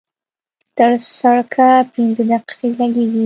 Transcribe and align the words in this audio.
تر 0.77 0.91
سړکه 1.17 1.67
پينځه 1.93 2.23
دقيقې 2.31 2.67
لګېږي. 2.79 3.19